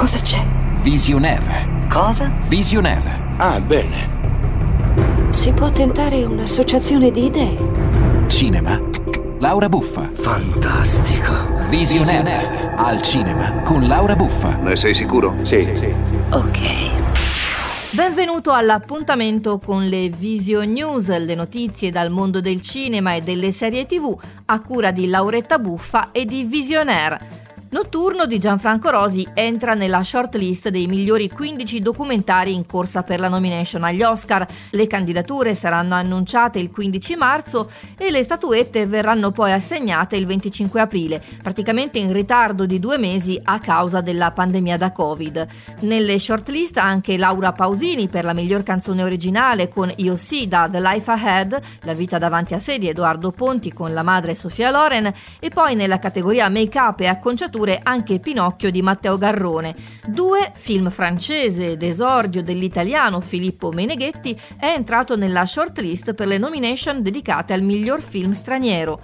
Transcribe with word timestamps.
Cosa 0.00 0.18
c'è? 0.18 0.42
Visionaire. 0.80 1.86
Cosa? 1.90 2.32
Visionaire. 2.48 3.20
Ah, 3.36 3.60
bene. 3.60 4.08
Si 5.28 5.52
può 5.52 5.70
tentare 5.70 6.24
un'associazione 6.24 7.10
di 7.10 7.26
idee. 7.26 7.58
Cinema. 8.26 8.80
Laura 9.40 9.68
Buffa. 9.68 10.08
Fantastico. 10.14 11.34
Visionaire. 11.68 12.72
Al 12.76 13.02
cinema 13.02 13.60
con 13.60 13.86
Laura 13.86 14.16
Buffa. 14.16 14.56
Ne 14.56 14.74
sei 14.74 14.94
sicuro? 14.94 15.34
Sì, 15.42 15.68
sì. 15.74 15.92
Ok. 16.30 16.60
Benvenuto 17.90 18.52
all'appuntamento 18.52 19.58
con 19.58 19.84
le 19.84 20.08
Vision 20.08 20.72
News, 20.72 21.14
le 21.14 21.34
notizie 21.34 21.90
dal 21.90 22.08
mondo 22.08 22.40
del 22.40 22.62
cinema 22.62 23.16
e 23.16 23.20
delle 23.20 23.52
serie 23.52 23.84
tv 23.84 24.18
a 24.46 24.60
cura 24.62 24.92
di 24.92 25.08
Lauretta 25.08 25.58
Buffa 25.58 26.08
e 26.10 26.24
di 26.24 26.44
Visionaire. 26.44 27.48
Notturno 27.72 28.26
di 28.26 28.40
Gianfranco 28.40 28.90
Rosi 28.90 29.24
entra 29.32 29.74
nella 29.74 30.02
shortlist 30.02 30.70
dei 30.70 30.88
migliori 30.88 31.28
15 31.28 31.80
documentari 31.80 32.52
in 32.52 32.66
corsa 32.66 33.04
per 33.04 33.20
la 33.20 33.28
nomination 33.28 33.84
agli 33.84 34.02
Oscar. 34.02 34.44
Le 34.70 34.88
candidature 34.88 35.54
saranno 35.54 35.94
annunciate 35.94 36.58
il 36.58 36.68
15 36.68 37.14
marzo 37.14 37.70
e 37.96 38.10
le 38.10 38.24
statuette 38.24 38.86
verranno 38.86 39.30
poi 39.30 39.52
assegnate 39.52 40.16
il 40.16 40.26
25 40.26 40.80
aprile, 40.80 41.22
praticamente 41.40 42.00
in 42.00 42.12
ritardo 42.12 42.66
di 42.66 42.80
due 42.80 42.98
mesi 42.98 43.40
a 43.40 43.60
causa 43.60 44.00
della 44.00 44.32
pandemia 44.32 44.76
da 44.76 44.90
Covid. 44.90 45.46
Nelle 45.82 46.18
shortlist 46.18 46.76
anche 46.76 47.16
Laura 47.16 47.52
Pausini 47.52 48.08
per 48.08 48.24
la 48.24 48.32
miglior 48.32 48.64
canzone 48.64 49.04
originale 49.04 49.68
con 49.68 49.92
Io 49.98 50.16
sì 50.16 50.48
da 50.48 50.68
The 50.68 50.80
Life 50.80 51.08
Ahead, 51.08 51.60
La 51.82 51.94
vita 51.94 52.18
davanti 52.18 52.52
a 52.52 52.58
sé 52.58 52.80
di 52.80 52.88
Edoardo 52.88 53.30
Ponti 53.30 53.72
con 53.72 53.92
la 53.92 54.02
madre 54.02 54.34
Sofia 54.34 54.72
Loren 54.72 55.12
e 55.38 55.50
poi 55.50 55.76
nella 55.76 56.00
categoria 56.00 56.48
make-up 56.48 56.98
e 56.98 57.06
acconciature 57.06 57.58
anche 57.82 58.20
Pinocchio 58.20 58.70
di 58.70 58.80
Matteo 58.80 59.18
Garrone. 59.18 59.74
Due, 60.06 60.52
film 60.54 60.88
francese 60.90 61.76
d'esordio 61.76 62.42
dell'italiano 62.42 63.20
Filippo 63.20 63.70
Meneghetti, 63.70 64.38
è 64.56 64.66
entrato 64.66 65.16
nella 65.16 65.44
shortlist 65.44 66.14
per 66.14 66.26
le 66.26 66.38
nomination 66.38 67.02
dedicate 67.02 67.52
al 67.52 67.62
miglior 67.62 68.00
film 68.00 68.32
straniero. 68.32 69.00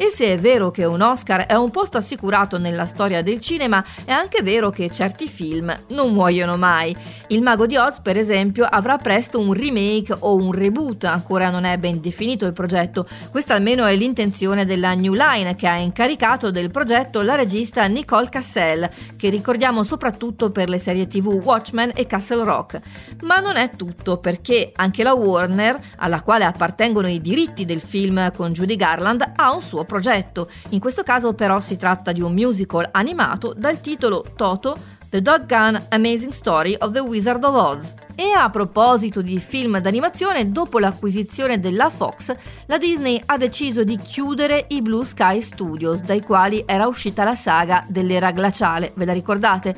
E 0.00 0.08
se 0.08 0.32
è 0.32 0.38
vero 0.38 0.70
che 0.70 0.86
un 0.86 1.02
Oscar 1.02 1.44
è 1.44 1.52
un 1.52 1.70
posto 1.70 1.98
assicurato 1.98 2.56
nella 2.56 2.86
storia 2.86 3.20
del 3.20 3.38
cinema, 3.38 3.84
è 4.06 4.12
anche 4.12 4.42
vero 4.42 4.70
che 4.70 4.88
certi 4.88 5.28
film 5.28 5.78
non 5.88 6.14
muoiono 6.14 6.56
mai. 6.56 6.96
Il 7.26 7.42
Mago 7.42 7.66
di 7.66 7.76
Oz, 7.76 8.00
per 8.00 8.16
esempio, 8.16 8.64
avrà 8.64 8.96
presto 8.96 9.38
un 9.38 9.52
remake 9.52 10.16
o 10.20 10.36
un 10.36 10.52
reboot, 10.52 11.04
ancora 11.04 11.50
non 11.50 11.64
è 11.64 11.76
ben 11.76 12.00
definito 12.00 12.46
il 12.46 12.54
progetto. 12.54 13.06
Questa 13.30 13.52
almeno 13.52 13.84
è 13.84 13.94
l'intenzione 13.94 14.64
della 14.64 14.94
New 14.94 15.12
Line, 15.12 15.54
che 15.54 15.66
ha 15.66 15.76
incaricato 15.76 16.50
del 16.50 16.70
progetto 16.70 17.20
la 17.20 17.34
regista 17.34 17.84
Nicole 17.84 18.30
Cassell, 18.30 18.88
che 19.18 19.28
ricordiamo 19.28 19.84
soprattutto 19.84 20.50
per 20.50 20.70
le 20.70 20.78
serie 20.78 21.08
tv 21.08 21.26
Watchmen 21.44 21.90
e 21.94 22.06
Castle 22.06 22.44
Rock. 22.44 22.80
Ma 23.24 23.36
non 23.40 23.56
è 23.56 23.68
tutto, 23.76 24.16
perché 24.16 24.72
anche 24.74 25.02
la 25.02 25.12
Warner, 25.12 25.78
alla 25.96 26.22
quale 26.22 26.46
appartengono 26.46 27.06
i 27.06 27.20
diritti 27.20 27.66
del 27.66 27.82
film 27.82 28.32
con 28.32 28.54
Judy 28.54 28.76
Garland, 28.76 29.32
ha 29.36 29.52
un 29.52 29.60
suo 29.60 29.88
progetto. 29.90 30.48
In 30.68 30.78
questo 30.78 31.02
caso 31.02 31.34
però 31.34 31.58
si 31.58 31.76
tratta 31.76 32.12
di 32.12 32.20
un 32.20 32.32
musical 32.32 32.88
animato 32.92 33.52
dal 33.56 33.80
titolo 33.80 34.24
Toto 34.36 34.78
The 35.08 35.20
Doggun 35.20 35.86
Amazing 35.88 36.30
Story 36.30 36.76
of 36.78 36.92
the 36.92 37.00
Wizard 37.00 37.42
of 37.42 37.54
Oz. 37.56 37.94
E 38.14 38.30
a 38.30 38.48
proposito 38.50 39.22
di 39.22 39.40
film 39.40 39.80
d'animazione, 39.80 40.52
dopo 40.52 40.78
l'acquisizione 40.78 41.58
della 41.58 41.90
Fox, 41.90 42.32
la 42.66 42.78
Disney 42.78 43.20
ha 43.24 43.36
deciso 43.36 43.82
di 43.82 43.96
chiudere 43.96 44.66
i 44.68 44.80
Blue 44.82 45.04
Sky 45.04 45.40
Studios, 45.40 46.00
dai 46.02 46.20
quali 46.20 46.62
era 46.66 46.86
uscita 46.86 47.24
la 47.24 47.34
saga 47.34 47.84
dell'era 47.88 48.30
glaciale, 48.30 48.92
ve 48.94 49.04
la 49.06 49.12
ricordate? 49.12 49.74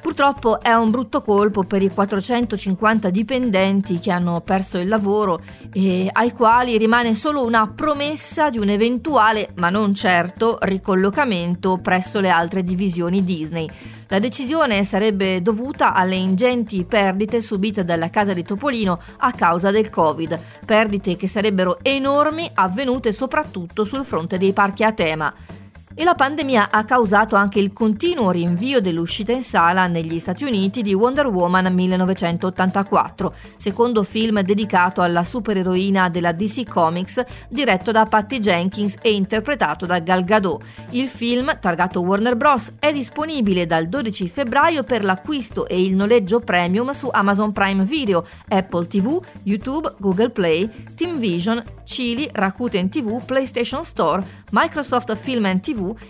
Purtroppo 0.00 0.60
è 0.60 0.72
un 0.72 0.90
brutto 0.90 1.20
colpo 1.20 1.62
per 1.62 1.82
i 1.82 1.90
450 1.90 3.10
dipendenti 3.10 3.98
che 3.98 4.10
hanno 4.10 4.40
perso 4.40 4.78
il 4.78 4.88
lavoro 4.88 5.42
e 5.72 6.08
ai 6.10 6.32
quali 6.32 6.78
rimane 6.78 7.14
solo 7.14 7.44
una 7.44 7.68
promessa 7.68 8.48
di 8.48 8.58
un 8.58 8.70
eventuale, 8.70 9.50
ma 9.56 9.68
non 9.68 9.94
certo, 9.94 10.58
ricollocamento 10.62 11.78
presso 11.82 12.20
le 12.20 12.30
altre 12.30 12.62
divisioni 12.62 13.24
Disney. 13.24 13.68
La 14.08 14.18
decisione 14.18 14.82
sarebbe 14.84 15.42
dovuta 15.42 15.92
alle 15.92 16.16
ingenti 16.16 16.84
perdite 16.84 17.42
subite 17.42 17.84
dalla 17.84 18.10
casa 18.10 18.32
di 18.32 18.42
Topolino 18.42 18.98
a 19.18 19.32
causa 19.32 19.70
del 19.70 19.90
Covid, 19.90 20.38
perdite 20.64 21.14
che 21.16 21.28
sarebbero 21.28 21.78
enormi 21.82 22.50
avvenute 22.54 23.12
soprattutto 23.12 23.84
sul 23.84 24.04
fronte 24.04 24.38
dei 24.38 24.52
parchi 24.52 24.82
a 24.82 24.92
tema 24.92 25.32
e 26.00 26.04
la 26.04 26.14
pandemia 26.14 26.70
ha 26.70 26.82
causato 26.84 27.36
anche 27.36 27.58
il 27.58 27.74
continuo 27.74 28.30
rinvio 28.30 28.80
dell'uscita 28.80 29.32
in 29.32 29.42
sala 29.42 29.86
negli 29.86 30.18
Stati 30.18 30.44
Uniti 30.44 30.80
di 30.80 30.94
Wonder 30.94 31.26
Woman 31.26 31.70
1984, 31.74 33.34
secondo 33.58 34.02
film 34.02 34.40
dedicato 34.40 35.02
alla 35.02 35.22
supereroina 35.24 36.08
della 36.08 36.32
DC 36.32 36.66
Comics, 36.66 37.22
diretto 37.50 37.90
da 37.90 38.06
Patty 38.06 38.38
Jenkins 38.38 38.94
e 39.02 39.12
interpretato 39.12 39.84
da 39.84 39.98
Gal 39.98 40.24
Gadot. 40.24 40.64
Il 40.92 41.06
film, 41.06 41.58
targato 41.60 42.00
Warner 42.00 42.34
Bros., 42.34 42.72
è 42.78 42.94
disponibile 42.94 43.66
dal 43.66 43.86
12 43.86 44.26
febbraio 44.26 44.84
per 44.84 45.04
l'acquisto 45.04 45.68
e 45.68 45.82
il 45.82 45.94
noleggio 45.94 46.40
premium 46.40 46.92
su 46.92 47.10
Amazon 47.12 47.52
Prime 47.52 47.84
Video, 47.84 48.24
Apple 48.48 48.86
TV, 48.86 49.22
YouTube, 49.42 49.96
Google 49.98 50.30
Play, 50.30 50.66
Team 50.94 51.18
Vision, 51.18 51.62
Chili, 51.84 52.26
Rakuten 52.32 52.88
TV, 52.88 53.22
PlayStation 53.22 53.84
Store, 53.84 54.24
Microsoft 54.52 55.14
Film 55.16 55.44
and 55.44 55.60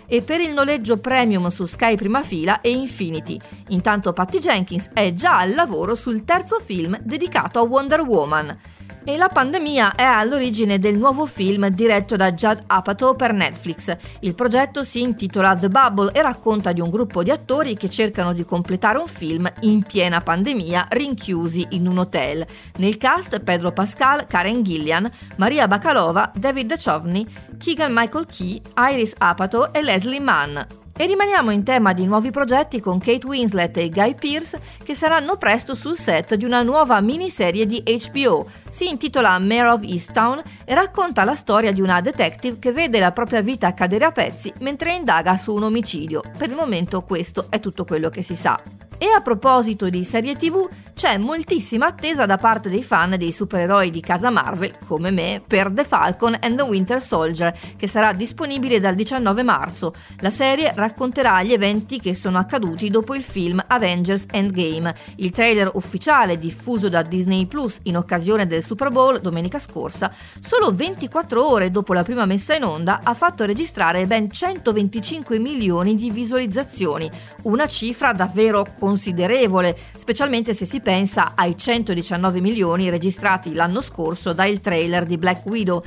E 0.05 0.21
per 0.21 0.39
il 0.41 0.53
noleggio 0.53 0.97
premium 0.97 1.47
su 1.49 1.65
Sky 1.65 1.95
Prima 1.95 2.21
Fila 2.21 2.61
e 2.61 2.71
Infinity. 2.71 3.39
Intanto 3.69 4.13
Patty 4.13 4.39
Jenkins 4.39 4.89
è 4.93 5.13
già 5.13 5.39
al 5.39 5.53
lavoro 5.53 5.95
sul 5.95 6.23
terzo 6.23 6.59
film 6.59 6.97
dedicato 7.01 7.59
a 7.59 7.63
Wonder 7.63 8.01
Woman. 8.01 8.57
E 9.03 9.17
la 9.17 9.29
pandemia 9.29 9.95
è 9.95 10.03
all'origine 10.03 10.77
del 10.77 10.97
nuovo 10.97 11.25
film 11.25 11.67
diretto 11.69 12.15
da 12.15 12.33
Judd 12.33 12.59
Apatow 12.67 13.15
per 13.15 13.33
Netflix. 13.33 13.95
Il 14.19 14.35
progetto 14.35 14.83
si 14.83 15.01
intitola 15.01 15.55
The 15.55 15.69
Bubble 15.69 16.11
e 16.11 16.21
racconta 16.21 16.71
di 16.71 16.81
un 16.81 16.89
gruppo 16.89 17.23
di 17.23 17.31
attori 17.31 17.75
che 17.75 17.89
cercano 17.89 18.33
di 18.33 18.45
completare 18.45 18.99
un 18.99 19.07
film 19.07 19.51
in 19.61 19.83
piena 19.83 20.21
pandemia, 20.21 20.87
rinchiusi 20.89 21.67
in 21.71 21.87
un 21.87 21.97
hotel. 21.97 22.45
Nel 22.77 22.97
cast 22.97 23.39
Pedro 23.39 23.71
Pascal, 23.71 24.25
Karen 24.25 24.63
Gillian, 24.63 25.11
Maria 25.37 25.67
Bacalova, 25.67 26.31
David 26.35 26.73
Duchovny, 26.73 27.25
Keegan 27.57 27.91
Michael 27.93 28.27
Key, 28.27 28.61
Iris 28.77 29.13
Apatow 29.17 29.69
e 29.71 29.81
Leslie 29.81 30.19
Mann. 30.19 30.80
E 30.95 31.05
rimaniamo 31.05 31.51
in 31.51 31.63
tema 31.63 31.93
di 31.93 32.05
nuovi 32.05 32.31
progetti 32.31 32.79
con 32.79 32.99
Kate 32.99 33.25
Winslet 33.25 33.75
e 33.77 33.89
Guy 33.89 34.15
Pearce 34.15 34.59
che 34.83 34.93
saranno 34.93 35.37
presto 35.37 35.73
sul 35.73 35.95
set 35.95 36.35
di 36.35 36.45
una 36.45 36.61
nuova 36.61 36.99
miniserie 37.01 37.65
di 37.65 37.81
HBO. 37.83 38.45
Si 38.69 38.87
intitola 38.87 39.39
Mayor 39.39 39.67
of 39.67 39.83
Easttown 39.83 40.41
e 40.63 40.73
racconta 40.73 41.23
la 41.23 41.35
storia 41.35 41.71
di 41.71 41.81
una 41.81 42.01
detective 42.01 42.59
che 42.59 42.71
vede 42.71 42.99
la 42.99 43.11
propria 43.11 43.41
vita 43.41 43.73
cadere 43.73 44.05
a 44.05 44.11
pezzi 44.11 44.53
mentre 44.59 44.93
indaga 44.93 45.37
su 45.37 45.53
un 45.53 45.63
omicidio. 45.63 46.21
Per 46.37 46.49
il 46.49 46.55
momento 46.55 47.01
questo 47.01 47.47
è 47.49 47.59
tutto 47.59 47.83
quello 47.83 48.09
che 48.09 48.21
si 48.21 48.35
sa. 48.35 48.61
E 48.97 49.07
a 49.07 49.21
proposito 49.21 49.89
di 49.89 50.03
serie 50.03 50.35
tv, 50.35 50.69
c'è 50.93 51.17
moltissima 51.17 51.87
attesa 51.87 52.25
da 52.25 52.37
parte 52.37 52.69
dei 52.69 52.83
fan 52.83 53.15
dei 53.17 53.31
supereroi 53.31 53.89
di 53.91 54.01
casa 54.01 54.29
Marvel, 54.29 54.77
come 54.85 55.11
me, 55.11 55.41
per 55.45 55.71
The 55.71 55.83
Falcon 55.83 56.37
and 56.39 56.55
the 56.57 56.63
Winter 56.63 57.01
Soldier, 57.01 57.57
che 57.75 57.87
sarà 57.87 58.13
disponibile 58.13 58.79
dal 58.79 58.95
19 58.95 59.43
marzo. 59.43 59.93
La 60.19 60.29
serie 60.29 60.73
racconterà 60.75 61.41
gli 61.43 61.53
eventi 61.53 61.99
che 61.99 62.15
sono 62.15 62.37
accaduti 62.37 62.89
dopo 62.89 63.15
il 63.15 63.23
film 63.23 63.63
Avengers 63.65 64.25
Endgame. 64.29 64.95
Il 65.15 65.31
trailer 65.31 65.71
ufficiale 65.73 66.37
diffuso 66.37 66.89
da 66.89 67.01
Disney 67.01 67.45
Plus 67.45 67.79
in 67.83 67.97
occasione 67.97 68.47
del 68.47 68.63
Super 68.63 68.89
Bowl 68.89 69.21
domenica 69.21 69.59
scorsa, 69.59 70.13
solo 70.39 70.73
24 70.73 71.49
ore 71.49 71.69
dopo 71.69 71.93
la 71.93 72.03
prima 72.03 72.25
messa 72.25 72.55
in 72.55 72.63
onda, 72.63 73.01
ha 73.03 73.13
fatto 73.13 73.45
registrare 73.45 74.05
ben 74.05 74.29
125 74.29 75.39
milioni 75.39 75.95
di 75.95 76.11
visualizzazioni, 76.11 77.09
una 77.43 77.67
cifra 77.67 78.13
davvero 78.13 78.65
considerevole 78.77 79.77
specialmente 79.97 80.53
se 80.53 80.65
si 80.65 80.80
pensa 80.81 81.33
ai 81.35 81.57
119 81.57 82.41
milioni 82.41 82.89
registrati 82.89 83.53
l'anno 83.53 83.81
scorso 83.81 84.33
dal 84.33 84.59
trailer 84.59 85.05
di 85.05 85.17
Black 85.17 85.45
Widow, 85.45 85.83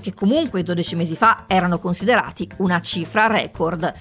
che 0.00 0.14
comunque 0.14 0.62
12 0.62 0.96
mesi 0.96 1.16
fa 1.16 1.44
erano 1.46 1.78
considerati 1.78 2.48
una 2.58 2.80
cifra 2.80 3.26
record. 3.26 3.92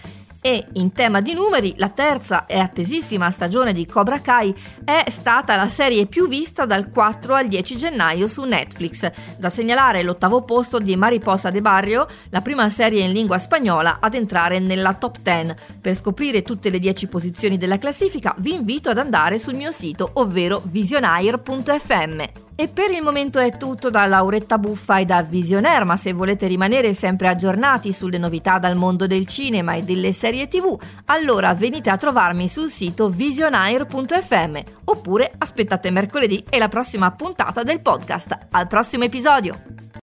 E 0.42 0.66
in 0.74 0.94
tema 0.94 1.20
di 1.20 1.34
numeri, 1.34 1.74
la 1.76 1.90
terza 1.90 2.46
e 2.46 2.58
attesissima 2.60 3.30
stagione 3.30 3.74
di 3.74 3.86
Cobra 3.86 4.22
Kai 4.22 4.56
è 4.86 5.04
stata 5.10 5.58
la 5.58 5.68
serie 5.68 6.06
più 6.06 6.30
vista 6.30 6.66
dal 6.66 6.90
4 6.90 7.34
al 7.34 7.50
10 7.50 7.76
gennaio 7.76 8.26
su 8.26 8.46
Netflix. 8.46 9.12
Da 9.38 9.50
segnalare 9.50 10.02
l'ottavo 10.02 10.44
posto 10.44 10.80
di 10.80 10.96
Mariposa 10.96 11.50
de 11.50 11.60
Barrio, 11.60 12.08
la 12.30 12.40
prima 12.40 12.70
serie 12.70 13.04
in 13.04 13.12
lingua 13.12 13.38
spagnola 13.38 13.98
ad 14.00 14.14
entrare 14.14 14.60
nella 14.60 14.94
top 14.94 15.18
10. 15.22 15.56
Per 15.82 15.94
scoprire 15.94 16.42
tutte 16.42 16.70
le 16.70 16.80
10 16.80 17.08
posizioni 17.08 17.58
della 17.58 17.78
classifica 17.78 18.34
vi 18.38 18.54
invito 18.54 18.90
ad 18.90 18.98
andare 18.98 19.40
sul 19.40 19.56
mio 19.56 19.72
sito, 19.72 20.10
ovvero 20.14 20.62
visionaire.fm. 20.64 22.49
E 22.60 22.68
per 22.68 22.92
il 22.92 23.02
momento 23.02 23.40
è 23.40 23.56
tutto 23.56 23.90
da 23.90 24.06
Lauretta 24.06 24.58
Buffa 24.58 24.98
e 24.98 25.06
da 25.06 25.24
Visionaire, 25.24 25.86
ma 25.86 25.96
se 25.96 26.12
volete 26.12 26.46
rimanere 26.46 26.92
sempre 26.92 27.30
aggiornati 27.30 27.94
sulle 27.94 28.18
novità 28.18 28.60
dal 28.60 28.76
mondo 28.76 29.08
del 29.08 29.26
cinema 29.26 29.76
e 29.76 29.84
delle 29.84 30.12
serie 30.12 30.50
tv, 30.50 30.78
allora 31.06 31.54
venite 31.54 31.90
a 31.90 31.96
trovarmi 31.96 32.50
sul 32.50 32.70
sito 32.70 33.08
visionaire.fm 33.08 34.60
oppure 34.84 35.32
aspettate 35.38 35.90
mercoledì 35.90 36.44
e 36.50 36.58
la 36.58 36.68
prossima 36.68 37.10
puntata 37.12 37.64
del 37.64 37.80
podcast. 37.80 38.38
Al 38.52 38.68
prossimo 38.68 39.06
episodio! 39.06 39.89